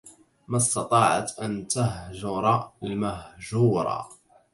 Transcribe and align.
ما 0.47 0.57
استطاعت 0.57 1.39
أن 1.39 1.67
تهجر 1.67 2.69
المهجورا 2.83 4.09